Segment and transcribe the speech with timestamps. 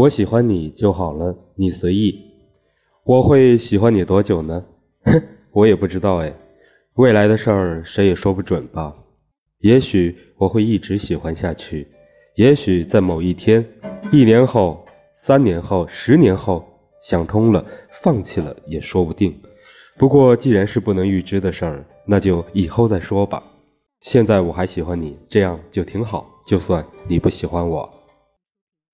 [0.00, 2.18] 我喜欢你就好了，你随意。
[3.04, 4.64] 我会喜欢你多久呢？
[5.04, 5.22] 哼，
[5.52, 6.32] 我也不知道哎。
[6.94, 8.94] 未来的事儿谁也说不准吧。
[9.58, 11.86] 也许我会一直喜欢下去，
[12.36, 13.62] 也许在某一天，
[14.10, 14.82] 一年后、
[15.12, 16.64] 三年后、十年后，
[17.02, 17.62] 想通了，
[18.02, 19.38] 放弃了也说不定。
[19.98, 23.42] 不过既然是不能预知的事儿，那就以后再说吧。
[24.00, 26.26] 现在我还喜欢你，这样就挺好。
[26.46, 27.99] 就算你不喜欢我。